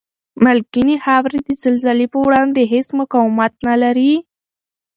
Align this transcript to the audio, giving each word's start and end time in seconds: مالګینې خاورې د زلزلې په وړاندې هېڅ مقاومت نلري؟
مالګینې 0.43 0.95
خاورې 1.03 1.39
د 1.47 1.49
زلزلې 1.63 2.07
په 2.13 2.17
وړاندې 2.25 2.61
هېڅ 2.73 2.87
مقاومت 2.99 3.53
نلري؟ 3.67 4.13